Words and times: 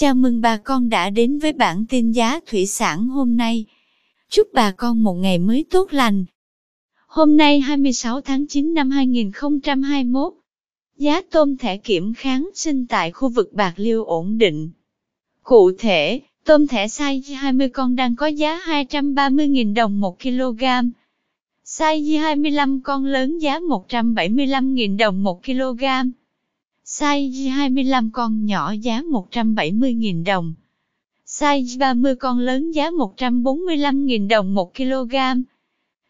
Chào 0.00 0.14
mừng 0.14 0.40
bà 0.40 0.56
con 0.56 0.88
đã 0.88 1.10
đến 1.10 1.38
với 1.38 1.52
bản 1.52 1.84
tin 1.88 2.12
giá 2.12 2.40
thủy 2.46 2.66
sản 2.66 3.08
hôm 3.08 3.36
nay. 3.36 3.64
Chúc 4.30 4.48
bà 4.52 4.70
con 4.70 5.02
một 5.02 5.14
ngày 5.14 5.38
mới 5.38 5.64
tốt 5.70 5.92
lành. 5.92 6.24
Hôm 7.06 7.36
nay 7.36 7.60
26 7.60 8.20
tháng 8.20 8.46
9 8.46 8.74
năm 8.74 8.90
2021, 8.90 10.32
giá 10.96 11.20
tôm 11.30 11.56
thẻ 11.56 11.76
kiểm 11.76 12.14
kháng 12.14 12.50
sinh 12.54 12.86
tại 12.86 13.10
khu 13.10 13.28
vực 13.28 13.52
Bạc 13.52 13.72
Liêu 13.76 14.04
ổn 14.04 14.38
định. 14.38 14.70
Cụ 15.42 15.72
thể, 15.78 16.20
tôm 16.44 16.66
thẻ 16.66 16.86
size 16.86 17.36
20 17.36 17.68
con 17.68 17.96
đang 17.96 18.16
có 18.16 18.26
giá 18.26 18.60
230.000 18.66 19.74
đồng 19.74 20.00
1 20.00 20.22
kg. 20.22 20.64
Size 21.64 22.20
25 22.20 22.80
con 22.80 23.04
lớn 23.04 23.38
giá 23.38 23.58
175.000 23.58 24.96
đồng 24.96 25.22
1 25.22 25.44
kg. 25.44 25.84
Size 26.98 27.48
25 27.48 28.10
con 28.10 28.46
nhỏ 28.46 28.72
giá 28.72 29.02
170.000 29.02 30.24
đồng. 30.24 30.54
Size 31.26 31.78
30 31.78 32.14
con 32.16 32.38
lớn 32.38 32.70
giá 32.70 32.90
145.000 32.90 34.28
đồng 34.28 34.54
1 34.54 34.74
kg. 34.74 35.14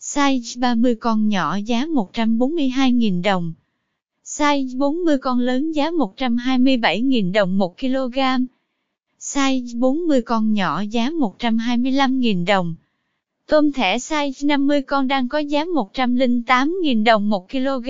Size 0.00 0.60
30 0.60 0.94
con 0.94 1.28
nhỏ 1.28 1.56
giá 1.56 1.86
142.000 1.86 3.22
đồng. 3.22 3.52
Size 4.24 4.78
40 4.78 5.18
con 5.18 5.38
lớn 5.38 5.72
giá 5.72 5.90
127.000 5.90 7.32
đồng 7.32 7.58
1 7.58 7.78
kg. 7.78 8.18
Size 9.20 9.78
40 9.78 10.22
con 10.22 10.52
nhỏ 10.52 10.80
giá 10.80 11.10
125.000 11.10 12.46
đồng. 12.46 12.74
Tôm 13.46 13.72
thẻ 13.72 13.98
size 13.98 14.46
50 14.46 14.82
con 14.82 15.08
đang 15.08 15.28
có 15.28 15.38
giá 15.38 15.64
108.000 15.64 17.04
đồng 17.04 17.28
1 17.28 17.50
kg. 17.50 17.88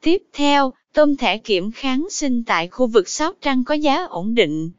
Tiếp 0.00 0.22
theo, 0.32 0.72
tôm 0.92 1.16
thẻ 1.16 1.38
kiểm 1.38 1.70
kháng 1.70 2.06
sinh 2.10 2.44
tại 2.44 2.68
khu 2.68 2.86
vực 2.86 3.08
Sóc 3.08 3.36
Trăng 3.40 3.64
có 3.64 3.74
giá 3.74 4.04
ổn 4.04 4.34
định. 4.34 4.70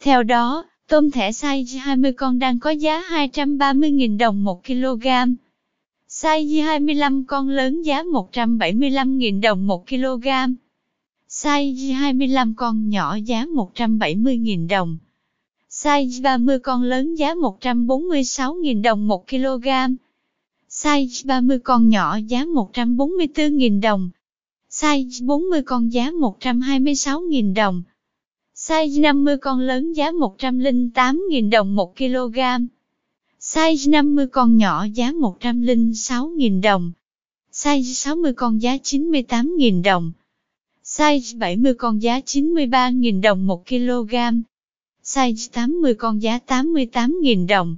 Theo 0.00 0.22
đó, 0.22 0.64
tôm 0.88 1.10
thẻ 1.10 1.30
size 1.30 1.80
20 1.80 2.12
con 2.12 2.38
đang 2.38 2.58
có 2.58 2.70
giá 2.70 3.02
230.000 3.10 4.18
đồng 4.18 4.44
1 4.44 4.64
kg. 4.66 5.06
Size 6.08 6.64
25 6.64 7.24
con 7.24 7.48
lớn 7.48 7.82
giá 7.82 8.02
175.000 8.02 9.40
đồng 9.40 9.66
1 9.66 9.88
kg. 9.88 10.28
Size 11.28 11.94
25 11.94 12.54
con 12.54 12.88
nhỏ 12.88 13.16
giá 13.24 13.44
170.000 13.44 14.68
đồng. 14.68 14.98
Size 15.70 16.22
30 16.22 16.58
con 16.58 16.82
lớn 16.82 17.14
giá 17.14 17.34
146.000 17.34 18.82
đồng 18.82 19.08
1 19.08 19.28
kg. 19.28 19.68
Size 20.70 21.26
30 21.26 21.58
con 21.58 21.88
nhỏ 21.88 22.18
giá 22.26 22.44
144.000 22.44 23.80
đồng. 23.80 24.10
Size 24.80 25.24
40 25.24 25.62
con 25.62 25.92
giá 25.92 26.10
126.000 26.10 27.54
đồng. 27.54 27.82
Size 28.54 29.00
50 29.00 29.36
con 29.36 29.60
lớn 29.60 29.92
giá 29.92 30.10
108.000 30.10 31.50
đồng 31.50 31.74
1 31.76 31.96
kg. 31.96 32.38
Size 33.40 33.90
50 33.90 34.26
con 34.26 34.56
nhỏ 34.56 34.86
giá 34.94 35.12
106.000 35.12 36.60
đồng. 36.60 36.92
Size 37.52 37.82
60 37.82 38.32
con 38.32 38.62
giá 38.62 38.76
98.000 38.76 39.82
đồng. 39.82 40.12
Size 40.84 41.38
70 41.38 41.74
con 41.74 42.02
giá 42.02 42.18
93.000 42.18 43.20
đồng 43.20 43.46
1 43.46 43.66
kg. 43.66 44.14
Size 45.02 45.48
80 45.52 45.94
con 45.94 46.22
giá 46.22 46.38
88.000 46.46 47.46
đồng. 47.46 47.76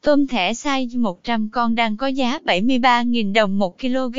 Tôm 0.00 0.26
thẻ 0.26 0.52
size 0.52 1.00
100 1.00 1.48
con 1.52 1.74
đang 1.74 1.96
có 1.96 2.06
giá 2.06 2.38
73.000 2.44 3.32
đồng 3.32 3.58
1 3.58 3.78
kg. 3.78 4.18